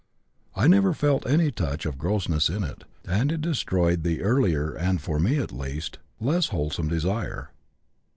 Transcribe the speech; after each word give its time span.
I 0.55 0.65
never 0.67 0.95
felt 0.95 1.27
any 1.27 1.51
touch 1.51 1.85
of 1.85 1.99
grossness 1.99 2.49
in 2.49 2.63
it, 2.63 2.85
and 3.05 3.31
it 3.31 3.39
destroyed 3.41 4.01
the 4.01 4.23
earlier 4.23 4.73
and 4.73 4.99
(for 4.99 5.19
me 5.19 5.37
at 5.37 5.51
least) 5.51 5.99
less 6.19 6.47
wholesome 6.47 6.87
desire. 6.87 7.51